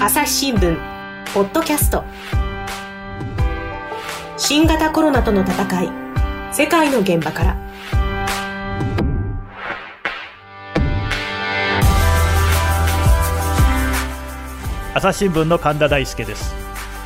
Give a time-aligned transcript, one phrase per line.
[0.00, 0.76] 朝日新聞
[1.34, 2.04] ポッドキャスト。
[4.36, 5.90] 新型コロナとの戦い
[6.54, 7.56] 世界の現場から。
[14.94, 16.54] 朝日新聞の神田大輔です。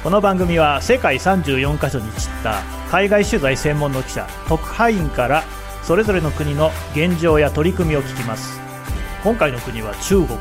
[0.05, 5.45] この番組は世界34カ所に散った海外取材専門の記者特派員から
[5.83, 8.61] それぞれの国の現状や取り組みを聞きます。
[9.25, 10.39] 今回の国は中国。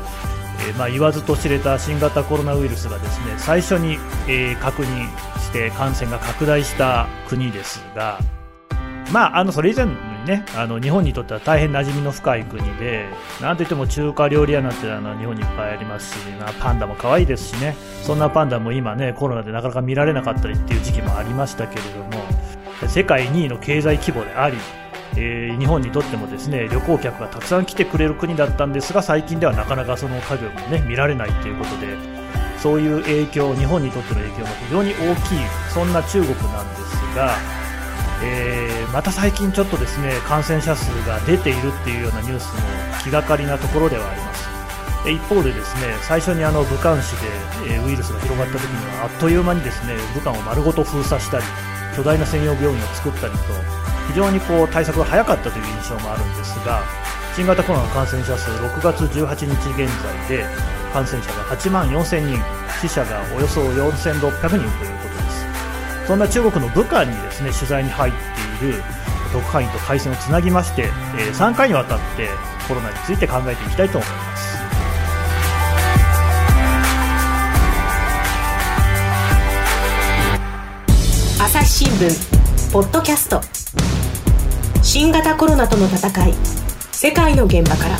[0.68, 3.98] えーまあ、言わずと知れた新型コロナウイルスがですね最初に、
[4.28, 5.08] えー確認
[5.38, 8.18] して感染が拡大した国ですが、
[9.12, 9.92] まあ、あのそれ以前に
[10.24, 13.08] ねあの日本にとっては大変馴染みの深い国で
[13.40, 24.56] なんといっても中華料理屋なんてあの日本にいっぱいありますし、まあ、パンダも可愛いですしねそんなパンダも今ねコロナでなかなか見られなかったりっていう時期もありましたけれども世界2位の経済規模であり
[25.16, 31.96] えー日本にとってもですね旅行客がたくさん来てくれる国だったんですが最近ではなかなかその影もね見られないということで
[32.58, 35.38] そういう影響日本にとっての影響が非常に大きい
[35.72, 37.36] そんな中国なんですが、
[38.24, 42.60] えーまた最近ちょっとですね感染者数が出ているっていうようなニュースも
[43.02, 44.52] 気がかりなところではあります。
[45.10, 47.12] 一方でですね最初にあの武漢市
[47.64, 51.44] で、ウイルスが広がった時にはあっという間にですね武漢を丸ごと封鎖したり
[51.96, 53.38] 巨大な専用病院を作ったりと
[54.08, 56.82] 非常にこう対策が早かったという印象もあるんですが
[57.34, 60.44] 新型コロナ感染者数6月18日現在で
[60.92, 62.38] 感染者が8万4000人
[62.80, 66.06] 死者がおよそ4600人ということです。
[66.06, 68.12] そんな中国の武漢にですね取材に入っ
[68.60, 68.82] ている
[69.32, 70.82] 特派員と回線をつなぎまして、
[71.16, 72.28] え3回にわたって
[72.68, 74.62] コロナについて考えていきたいと思います。
[81.42, 83.40] 朝日新聞ポッドキャスト。
[84.82, 86.34] 新型コロナとの戦い
[86.92, 87.96] 世界の現場から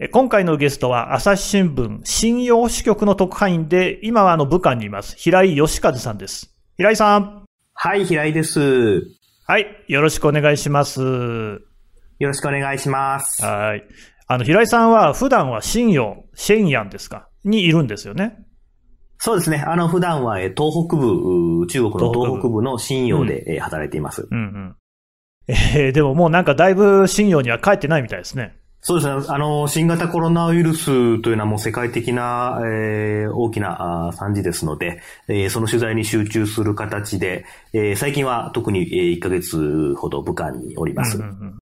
[0.00, 7.44] えー今回のゲストは朝日新聞信用支局の特派員で今はあの武漢にいます平井義和さんです平井さん
[7.80, 9.04] はい、平井です。
[9.46, 11.60] はいよろしくお願いしますよ
[12.18, 13.44] ろしくお願いします。
[13.44, 13.84] はい。
[14.26, 17.28] あの、平井さんは普段は新陽、シェンヤンですか？
[17.44, 18.36] にいるんですよね。
[19.18, 19.58] そうですね。
[19.64, 24.26] あの、普段はえー東北部、中国の東北部の信陽でえー働いています。
[24.28, 24.76] うんうん。
[25.48, 28.54] えー、でももうなんかだいぶ新陽には帰ってないみたいですね。
[28.80, 29.24] そうですね。
[29.28, 41.18] あの、新型コロナウイルスというのはもう世界的な、えー大きな惨事ですので、えーその取材に集中する形で、えー最近は特に、え1ヶ月ほど武漢におります。
[41.18, 41.58] うんうんうん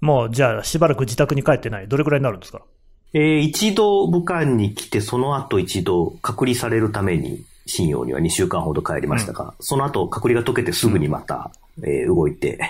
[0.00, 1.88] もうじゃあしばらく自宅に帰ってない。
[1.88, 2.62] どれくらいになるんですか？
[3.14, 11.50] えー一度武漢に来て、その後一度隔離されるために、信用には2週間ほど帰りましたが、その後隔離が解けてすぐにまた、
[11.82, 12.60] えー動いて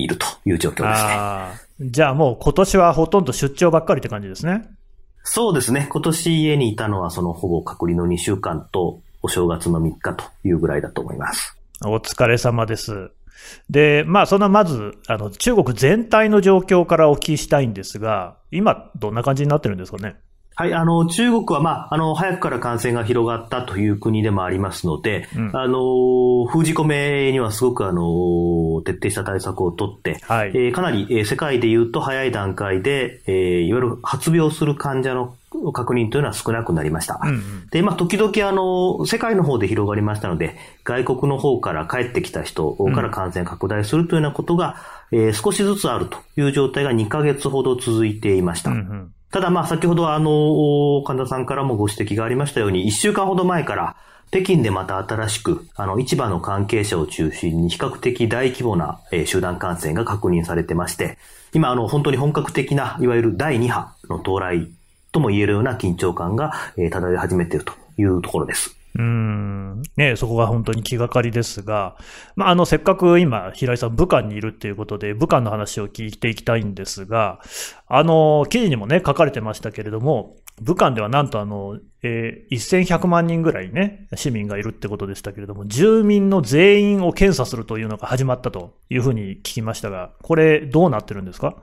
[0.00, 1.90] いるという状況ですね。
[1.90, 4.68] じゃあもう今年はほとんど出張ばっかりって感じですね。
[5.24, 5.88] そうですね。
[5.90, 11.56] 今年家にいたのはそのほぼ隔離の2週間と、お正月の3日というぐらいだと思います。
[11.82, 13.10] お疲れ様です。
[13.70, 20.16] で、まあ、そんなまず、あの、中国全体の状況からお聞きしたいんですが、今、どんな感じになってるんですかね？
[20.56, 30.50] はい、あの、中国は、まあ、あの、早くから感染が広がったという国でもありますので、うんあの、封じ込めにはすごく、あの、徹底した対策をとって、はい。
[30.50, 35.34] えーかなり、えー世界で言うと早い段階で、えーいわゆる発病する患者の
[35.72, 37.18] 確認というのは少なくなりました。
[37.20, 37.66] うんうん。
[37.72, 44.76] で、まあ、時々あの、世界の方で広がりましたので、外国の方から帰ってきた人から感染拡大するというようなことが、
[45.10, 48.70] えー少しずつあるという状態が2ヶ月ほど続いていました。
[48.70, 49.13] うんうん。
[49.34, 53.96] ただまあ先ほどあの、神田さんからもご指摘がありましたように、一週間ほど前から、
[54.30, 61.18] 北京でまた新しく、あの、市場の関係者を中心に比較的大規模な、集団感染が確認されてまして、
[61.52, 64.70] 今あの、本当に本格的な、いわゆる第2波の到来
[65.10, 68.83] とも言えるような緊張感が、漂い始めているというところです。
[68.96, 69.82] うん。
[69.96, 71.96] ねそこが本当に気がかりですが、
[72.36, 77.40] まあ、あの、せっかく今、平井さん、武漢にいるっていうことで、武漢の話を聞いていきたいんですが、
[77.88, 91.56] あの、記事にもね、書かれてましたけれども、武漢ではなんとあの、えー1100万人ぐらいね、市民がいるってことでしたけれども、住民の全員を検査するというのが始まったというふうに聞きましたが、これ、どうなってるんですか？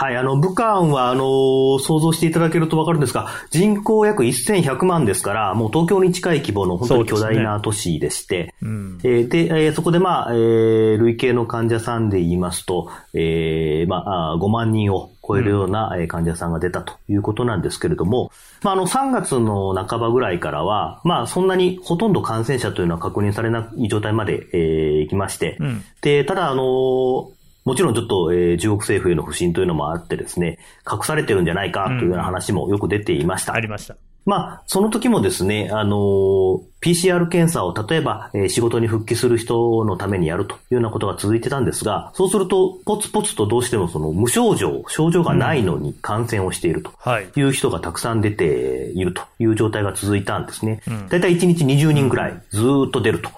[0.00, 8.98] はい、あの、武漢は、あの、想像していただけるとわかるんですが、人口約1100万ですから、もう東京に近い規模の本当に巨大な都市でして、うん。
[9.04, 18.32] えーで、えーそこでまあ、えー累計の患者さんで言いますと、えーまあ、あー5万人を超えるような、えー患者さんが出たということなんですけれども、
[18.62, 25.84] まあ、あの、3月の半ばぐらいからは、まあ、そんなにほとんど感染者というのは確認されない状態まで、えー行きまして、うん。
[26.00, 27.32] で、ただ、あの
[27.64, 30.58] もちろんちょっと、えー中国政府への不信というのもあってですね、
[30.90, 33.54] 隠されてるんじゃないかというような話もよく出ていました。
[33.54, 33.96] ありました。
[34.26, 46.92] まあ、その時もですね、あの、PCR 検査を例えば、えー、仕事に復帰する人のためにやるというようなことが続いてたんですが、そうすると、ポツポツとどうしてもその無症状、症状がないのに感染をしていると
[47.34, 50.82] いう人がたくさん出ているという状態が続いたんですね。
[51.08, 53.30] だいたい1日20人ぐらいずっと出ると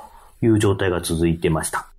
[0.42, 1.91] いう状態が続いてました。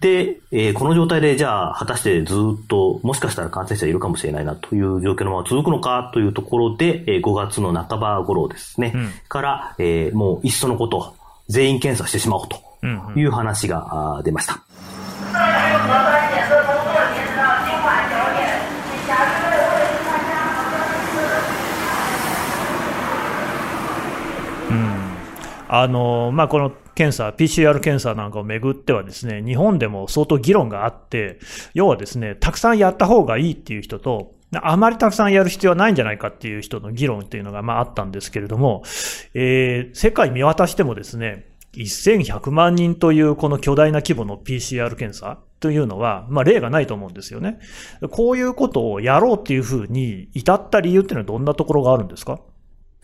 [0.00, 11.16] で、えー、この状態でじゃあ果たしてずっともしかしたら感染者いるかもしれないなという状況のまま続くのかというところで、えー、5月の半ば頃ですね、うん、から、えー、もういっそのこと
[11.48, 12.60] 全員検査してしまおうと
[13.18, 14.54] いう話が、出ました。
[14.54, 14.60] うん、
[25.68, 31.38] あのまあ、この検査、PCR 検査なんかをめぐってはですね、日本でも相当議論があって、
[31.74, 38.82] 要はですね、たくさんやった方がいいっていう人と、あまりたくさんやる必要はないんじゃないかっていう人の議論っていうのがまああったんですけれども、
[39.34, 47.58] えー、世界見渡してもですね、1100万人というこの巨大な規模の PCR 検査というのは、まあ例がないと思うんですよね。
[48.10, 52.40] こういうことをやろうっていうふうに至った理由っていうのはどんなところがあるんですか？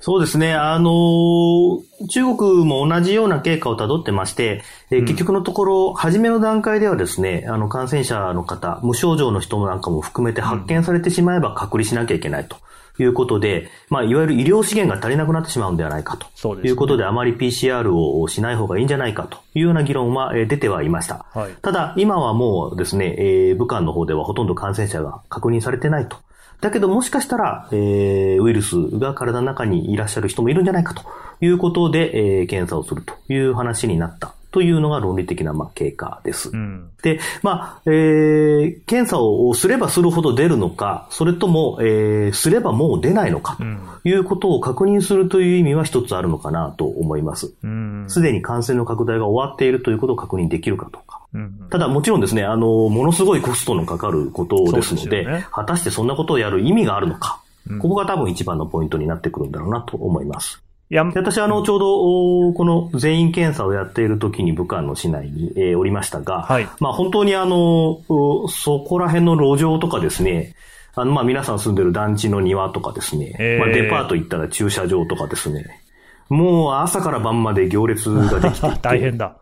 [0.01, 0.53] そうですね。
[0.53, 12.57] あのー、中国も同じような経過をたどってまして、えー、結局のところ、初めの段階ではですね、あの、感染者の方、無症状の人なんかも含めて発見されてしまえば隔離しなきゃいけないと。
[13.03, 16.27] いうことで、まあ、いわゆる医療資源が足りなくなってしまうんではないかと。
[16.37, 21.27] そうです、ね、いうことで、あまり PCR をしない方がいいんじゃないかというような議論は出てはいました。
[21.35, 26.19] はい、ただ、今はもうですね、えー、武漢の方ではほとんど感染者が確認されてないと。
[26.65, 31.03] だけどもしかしたら、えー、ウイルスが体の中にいらっしゃる人もいるんじゃないかと
[31.43, 34.35] いうことで、えー、検査をするという話になった。
[34.55, 36.51] というのが論理的な、まあ、経過です。
[36.51, 43.59] うん、で、まあ、えー、検査をすればするほど出るのか、それとも、えー、すればもう出ないのか、
[44.05, 47.49] ということを確認するという意味は一つあるのかなと思います。
[47.49, 51.21] す、うん、で、に感染の拡大が終わっているということを確認できるかとか。
[51.35, 57.41] うん、ただもちろんですね、あの、ものすごいコストのかかることですので、でね、果たしてそんなことをやる意味があるのか、
[57.81, 60.64] ここが多分一番のポイントになってくるんだろうなと思います。
[60.91, 66.69] いや、私、あの、ちょうど、この全員検査をやっている時に武漢の市内に、えー、おりましたが、はい。
[66.79, 68.01] まあ、本当にあの、
[68.49, 70.55] そこら辺の路上とかですね、
[70.95, 75.81] あの、まあ、皆さん住んでる団地の庭とかですね、えー、まあ、デパート行ったら駐車場とかですね、
[76.29, 78.79] もう朝から晩まで行列ができていて。
[78.83, 79.37] 大変だ。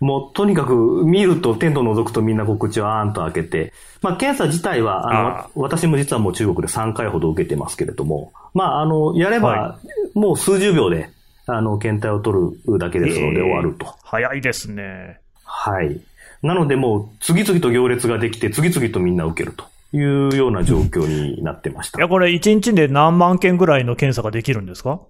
[0.00, 3.72] もうとにかく見ると、テント覗くとみんな告知をあーんと開けて、
[4.02, 9.78] まあ検査自体は、あの、私も実はもう中国で3回ほど受けてますけれども、まああの、やれば、
[10.14, 11.10] もう数十秒で、
[11.46, 13.86] あの、検体を取るだけですので終わると。
[14.02, 15.20] 早いですね。
[15.44, 15.98] はい。
[16.42, 19.64] なのでもう次々と行列ができて、次々とみんな受けると。
[19.92, 21.98] いうような状況になってました。
[21.98, 25.00] いや、これ1日で何万件ぐらいの検査ができるんですか？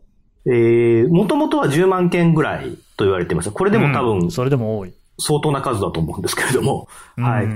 [0.45, 3.53] えー、もともとは10万件ぐらいと言われてました。
[3.53, 4.95] これでも多分、うん、それでも多い。
[5.19, 6.89] 相当な数だと思うんですけれども。
[7.17, 7.49] はい。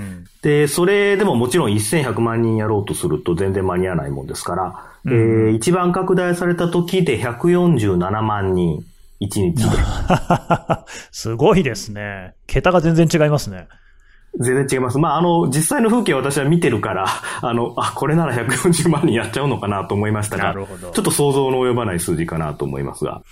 [0.43, 8.83] で、それでももちろん1100万人やろうとすると全然間に合わないもんですから、うん、えー、一番拡大された時で147万人、
[9.21, 9.77] 1日で。
[11.13, 12.35] すごいですね。
[12.47, 13.69] 桁が全然違いますね。
[14.39, 14.99] 全然違います。
[14.99, 17.07] まあ、あの、実際の風景を私は見てるから、
[17.43, 20.91] あの、あ、これなら140万人やっちゃうのかなと思いましたが、なるほど。
[20.93, 23.23] ちょっと想像の及ばない数字かなと思いますが。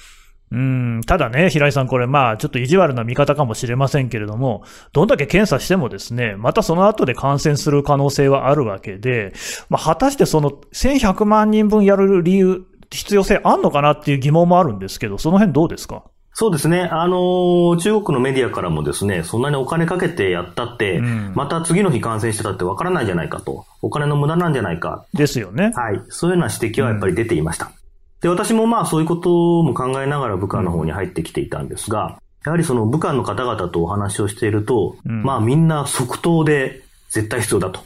[0.50, 4.62] うん、ただね、平井さん、これ、まあ、ちょっと意地悪な見方かもしれませんけれども、
[4.92, 9.34] どんだけ検査してもですね、またその後で感染する可能性はあるわけで、
[9.68, 16.04] まあ、果たしてその1100万人分やる理由、必要性あんのかなっていう疑問もあるんですけど、その辺どうですか？
[16.32, 16.82] そうですね。
[16.82, 23.66] あのー、中国のメディアからもですね、そんなにお金かけてやったって、うん、また次の日感染してたってわからないじゃないかと。
[23.82, 25.04] お金の無駄なんじゃないか。
[25.12, 25.72] ですよね。
[25.74, 26.00] はい。
[26.08, 27.66] そういうような指摘はやっぱり出ていました。
[27.66, 27.72] うん、
[28.20, 37.80] で、私もまあそういうことも考えながら武漢の方に入ってきていたんですが、やはりその武漢の方々とお話をしていると、うん、まあみんな即答で絶対必要だと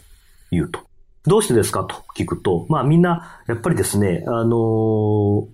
[0.51, 0.81] 言うと。
[1.25, 5.47] どうしてですかと聞くと、まあみんな、やっぱりですね、あのー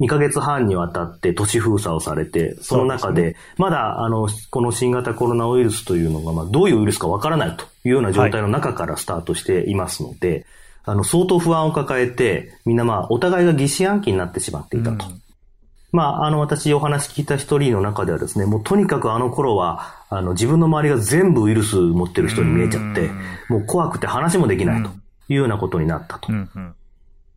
[0.00, 10.44] 2ヶ月半にわたって都市封鎖をされて、その中で、まだ、あの、この新型コロナウイルスというのが、まあ、どういうウイルスかわからないというような状態の中からスタートしていますので、はい、
[10.88, 15.06] あの、相当不安を抱えて、みんなまあ、お互いが疑心暗鬼になってしまっていたと。
[15.06, 15.22] うん、
[15.92, 23.10] まあ、あの、私お話聞いた一人の中ではですね、もうとにかくあの頃は、あの、自分の周りが全部ウイルス持ってる人に見えちゃって、
[23.50, 24.88] もう怖くて話もできないと
[25.28, 26.32] いうようなことになったと。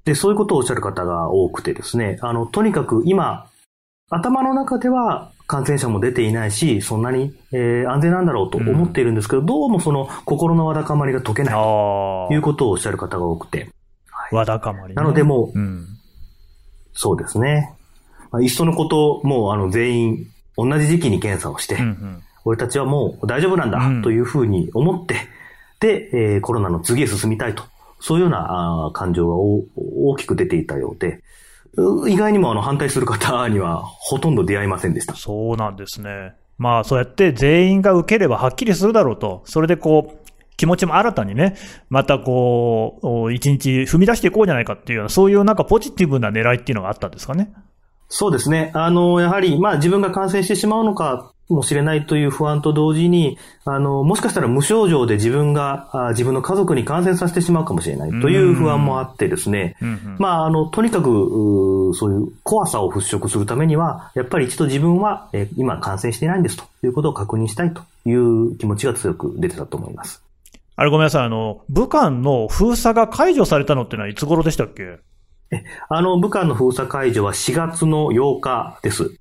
[0.06, 3.48] で、そういうことをおっしゃる方が多くてですね、あの、とにかく今、
[4.12, 13.70] 頭の中では感染者も出ていないし、そんなに、えー、安全なんだろうと思っているんですけど、うん、どうもその心のわだかまりが解けないということをおっしゃる方が多くて。
[14.12, 15.88] はい、わだかまり、ね、なのでもう、うん、
[16.94, 17.74] そうですね。
[18.32, 20.28] まあ、いっそのこと、もうあの全員
[20.58, 22.24] 同じ時期に検査をして、うんうん。
[22.44, 24.02] 俺たちはもう大丈夫なんだうん。
[24.02, 25.16] というふうに思って、
[25.80, 27.64] で、えーコロナの次へ進みたいと、
[28.00, 29.64] そういうようなあー感情がお
[30.12, 31.24] 大きく出ていたようで、う
[32.08, 35.16] 意外にもあの反対する方にはほとんど出会いませんでした。
[35.16, 36.34] そうなんですね。
[36.58, 39.42] まあ、そうやって全員が受ければはっきりするだろうと。
[39.46, 41.56] それでこう、気持ちも新たにね、
[41.90, 47.52] またこう、お一日踏み出していこうじゃないかっていうような、そういうなんかポジティブな狙いっていうのがあったんですかね。
[48.10, 48.72] そうですね。
[48.76, 59.76] あの、やはり、まあ自分が感染してしまうのかもしれないという不安と同時に、あの、もしかしたら無症状で自分が、あ自分の家族に感染させてしまうかもしれないという不安もあってですね。
[59.82, 60.16] うんうん。
[60.20, 70.24] まあ、あの、とにかく、そういう怖さを払拭するためには、やっぱり一度自分は、えー今感染していないんですということを確認したいという気持ちが強く出てたと思います。
[70.78, 75.00] あれごめんなさい、あの、武漢の封鎖が解除されたのってのはいつ頃でしたっけ？
[75.90, 79.14] あの、武漢の封鎖解除は4月の8日です。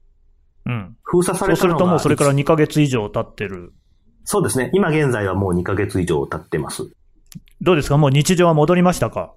[0.67, 0.97] うん。
[1.03, 3.73] 封鎖さそうれたのがするともうそれから2ヶ月以上経ってる。
[4.25, 4.71] そうですね。
[4.75, 6.91] 今現在はもう2ヶ月以上経ってます。
[7.63, 7.97] どうですか？
[7.99, 9.33] もう日常は戻りましたか？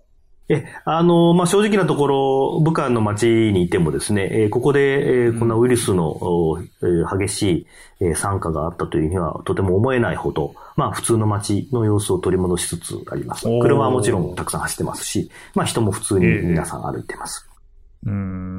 [0.49, 7.67] え、あの、まあ、正直なところ、武漢の街にいてもですね、えーここで、えーこんなウイルスの、おえー激しい、
[8.01, 13.45] えー参加があったというにはとても思えないほど、まあ、普通の街の様子を取り戻しつつあります。
[13.61, 17.47] 車はもちろんたくさん走ってますし、まあ、人も普通に皆さん歩いてます。
[18.05, 18.52] うーん。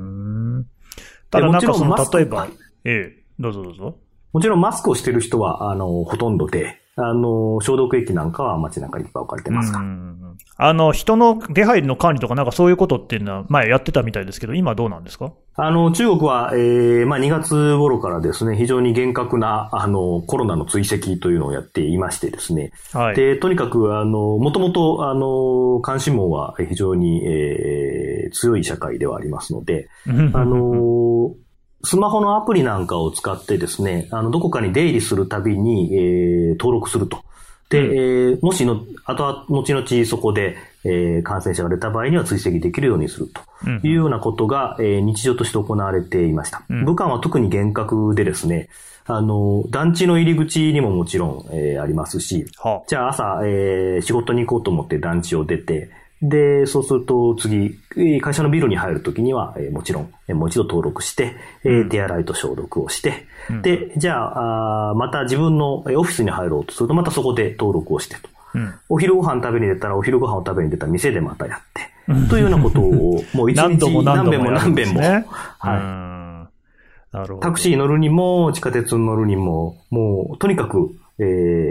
[1.35, 2.51] ただなんかそのもちろんマス、ク例えばはい、
[2.85, 3.99] ええ、どうぞどうぞ。
[4.33, 9.81] もちろんマスクをしている人は、あの、ほとんどで、あの、消毒液なんかは街中にいっぱい置かれてますが。
[9.81, 10.15] うん
[10.57, 15.33] あの、人の出入りの管理とかなんかそういうことっていうのは前やってたみたいですけど、今どうなんですか？
[15.57, 22.73] あの、中国は、えー、まあ、2月頃からですね、非常に厳格な、あの、コロナの追跡というのをやっていましてですね。
[22.93, 23.17] はい。
[23.17, 29.89] で、とにかく、あの、もともと、あの、監視網は非常に、えー、強い社会ではありますので、
[30.33, 31.35] あの、
[31.85, 37.23] スマホのアプリなんかを使ってですね、あの、どこかに出入りするたびに、えー、登録すると。
[37.69, 43.41] で、うんえーもしの、あとは、後々そこで、えー、感染者が出た場合には追跡できるようにすると。
[43.67, 46.63] うんいうようなことが、えー日常として行われていました。
[46.69, 48.69] うん武漢は特に厳格でですね、
[49.07, 55.91] あの、団地の入り口にももちろん、えーありますし、はじゃあ朝、えー仕事に行こうと思って団地を出て、
[56.29, 68.29] で、そうすると次、えー会社のビルに入るときには、えーもちろん、えーもう一度登録して、えーうん手洗いと消毒をして、うんで、じゃあまた自分のえーオフィスに入ろうとすると、またそこで登録をしてと。
[68.55, 68.75] うん。
[68.89, 75.01] お昼ご飯食べに出たら、お昼ご飯を食べに出た店でまたやって、というようなことを、 もう一日何度も何何遍も何遍も。
[75.01, 76.49] はいうん
[77.13, 77.37] なるほど。
[77.41, 80.91] タクシー乗るにも、地下鉄に乗るにも、もう、とにかく、
[81.21, 81.23] え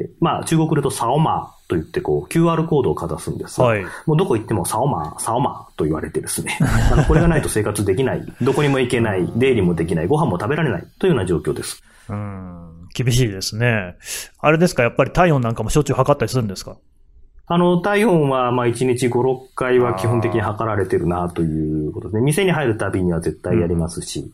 [0.08, 3.84] ー、まあ、中国でとサオマーと言って、こう、QR コードをかざすんですがはい。
[4.06, 6.58] もうどこ行ってもサオマー、サオマーと言われてですね。
[6.92, 8.24] あの、これがないと生活できない。
[8.42, 9.26] どこにも行けない。
[9.36, 10.08] 出入りもできない。
[10.08, 10.84] ご飯も食べられない。
[11.00, 11.82] というような状況です。
[12.10, 12.88] うん。
[12.94, 13.96] 厳しいですね。
[14.40, 16.78] あれですかやっぱり体温なんかもしょっちゅう測ったりするんですか？
[17.48, 24.32] あの、体温は、まあ、1日5、6回は基本的に測られてるな、ということで、店に入るたびには絶対やりますし。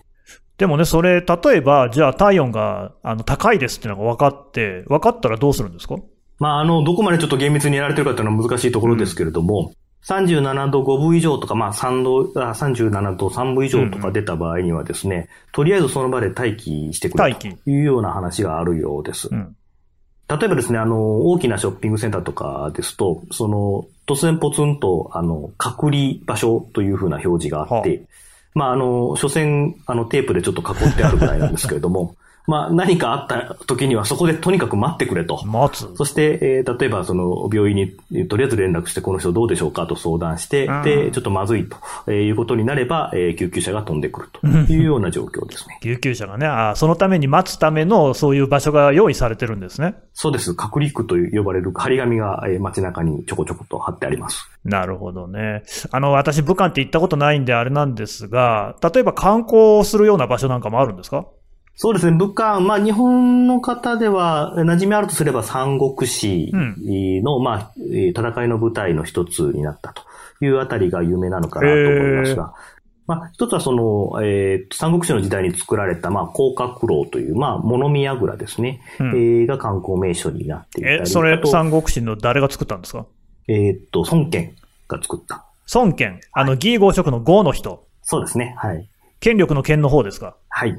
[0.59, 5.95] でもね、それ、例えば、じゃあ体温があの高いですっていうのが分かって、分かったらどうするんですか？
[6.39, 9.73] まあ、あの、どこまでちょっと厳密にやられてるかというのは難しいところですけれども、
[10.05, 19.27] 37度5分以上とか、まあ3度、あ37度3分以上とか出た場合にはですね、とりあえずその場で待機してくれ待機というような話があるようです。
[19.29, 19.55] うん。
[20.29, 27.95] 例えばですね、あの、大きなショッピングセンターとかですと、その、突然ポツンと、あの、隔離場所というふうな表示があって、は
[28.53, 32.15] まあ、あの、所詮、あの、テープでちょっと囲ってあるぐらいなんですけれども、
[32.49, 35.45] まあ、何かあった時にはそこでとにかく待ってくれと。
[35.45, 35.95] 待つ。
[35.95, 41.77] そして、えー例えば、その、病院に、えーとりあえず連絡して、この人どうでしょうかと相談してうん、で、ちょっとまずいと、
[42.07, 45.77] えーいうことになれば、えー救急車が飛んでくるというような状況ですね。
[45.83, 49.95] 救急車がね、あそのために待つためのそういう場所が用意されてるんですね。
[50.13, 50.55] そうです。
[50.55, 54.49] 隔離区と呼ばれる張り紙が、えー街中にちょこちょこと貼ってあります。
[54.65, 55.63] なるほどね。
[55.91, 61.25] あの、私、武漢って行ったことないんであれなんですが、例えば観光するような場所なんかもあるんですか？
[61.81, 62.17] そうですね。
[62.17, 70.03] 武漢、まあ、日本の方では、えー馴染みあるとすれば三国志の、まあ、えー戦いの舞台の一つになったと
[70.43, 72.53] いうあたりが有名なのかなと思いますが、
[73.07, 81.01] まあ、一つはその、えー三国志の時代に作られた、まあ、甲殻楼という、まあ、物見櫓ですね、うんえーが観光名所になっていたり。
[81.03, 83.05] え、それ三国志の誰が作ったんですか？
[83.47, 84.53] えーっと、孫権
[84.89, 85.45] が作った。
[85.73, 86.19] 孫権。
[86.33, 87.87] あの、義合職の豪の人。
[88.01, 88.53] そうですね。
[88.57, 88.85] はい。
[89.21, 90.35] 権力の権の方ですか？
[90.49, 90.77] はい。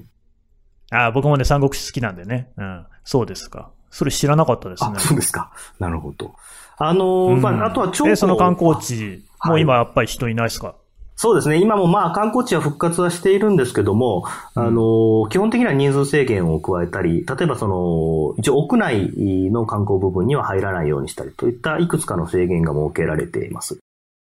[0.90, 2.50] あ僕もね、三国志好きなんでね。
[2.56, 2.86] うん。
[3.04, 3.70] そうですか。
[3.90, 5.00] それ知らなかったですねあ、。
[5.00, 5.52] そうですか。
[5.78, 6.34] なるほど。
[6.78, 10.74] あのーうんまあ、あとは長江え、その観光地、はいもう今やっぱり人いないですか？
[11.16, 11.58] そうですね。
[11.60, 19.10] 今もまあ観光地は復活はしているんですけども、あの、基本的には人数制限を加えたり、例えばその、一応屋内
[19.50, 23.78] の観光部分には入らないようにしたりといったいくつかの制限が設けられています。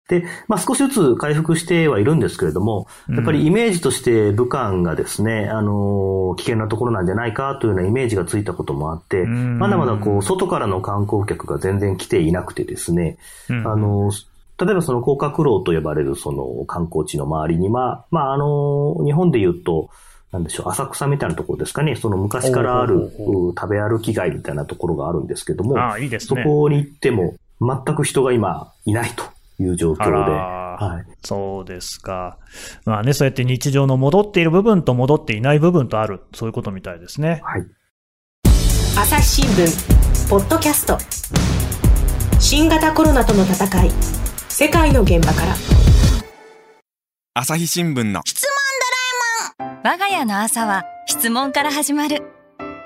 [0.10, 13.18] で、まあ少しずつ回復してはいるんですけれども、やっぱりイメージとして武漢がですね、あの、危険なところなんじゃないかというようなイメージがついたこともあって、まだまだこう、外からの観光客が全然来ていなくてですね、
[13.50, 14.12] あの、
[14.60, 19.90] 例えばその甲殻楼と呼ばれるその観光地の周りには、まああの、日本で言うと、
[20.32, 29.24] なんでしょう、浅草みたいなところですかね、その昔からある食べ歩き街みたいなところがあるんですけども、あいいですね、そこに行っても全く人が今いないと
[29.60, 30.32] いう状況で。
[30.32, 32.38] はい、そうですか。
[32.86, 37.42] まあね、そうやって日常の戻っている部分と戻っていない部分とある、そういうことみたいですね。
[37.44, 37.66] はい。
[38.98, 40.98] 朝日新聞、ポッドキャスト。
[42.40, 43.92] 新型コロナとの戦い、
[44.48, 45.54] 世界の現場から。
[47.34, 48.50] 朝日新聞の質問
[49.62, 49.78] ドラえもん。
[49.84, 52.24] 我が家の朝は質問から始まる。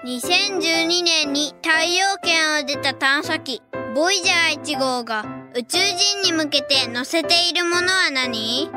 [0.06, 3.62] 2012年に太陽圏を出た探査機、
[3.96, 8.72] ボイジャー1号が宇宙人に向けて載せているものは何？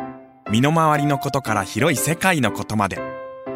[0.50, 2.98] 身の回りのことから広い世界のことまで。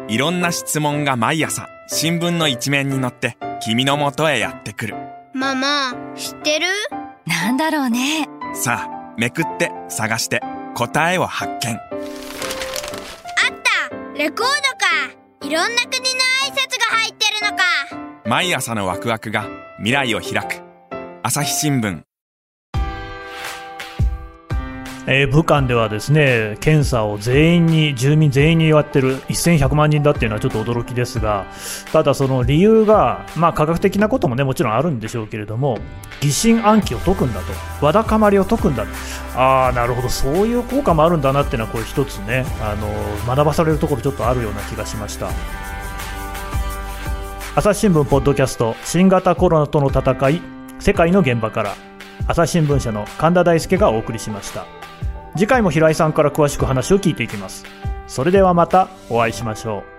[0.07, 4.95] いろんな質問が毎朝新聞の一面に載って君のもとへやってくる。
[5.35, 6.65] ママ知ってる？
[7.27, 8.27] なんだろうね。
[8.55, 10.41] さあめくって探して
[10.73, 11.75] 答えを発見。
[11.75, 11.89] あっ
[13.87, 13.95] た！
[14.17, 15.47] レコードか！
[15.47, 17.63] いろんな国の挨拶が入ってるのか！
[18.27, 19.45] 毎朝のワクワクが
[19.77, 20.63] 未来を開く。
[21.21, 22.01] 朝日新聞
[25.07, 31.47] えー、武漢ではですね検査を全員に住民全員にやってる1100万人だっていうのはちょっと驚きですが
[31.91, 35.79] ただその理由が、まあ、科学的なこともねもちろんあるんでしょうけれども
[36.21, 37.41] 疑心暗鬼を解くんだ
[37.79, 38.85] とわだかまりを解くんだ
[39.35, 40.09] ああなるほど。
[40.09, 42.87] そういう効果もあるんだなっていうのはこれ一つねあの
[43.25, 45.29] 学ばされるところちょっとあるような気がしました。
[47.53, 50.41] 朝日新聞ポッドキャスト新型コロナとの戦い
[50.79, 51.75] 世界の現場から
[52.27, 54.90] 朝日新聞社の神田大輔がお送りしました。
[55.35, 57.65] 次回も平井さんから詳しく話を聞いていきます。
[58.07, 59.90] それではまたお会いしましょう。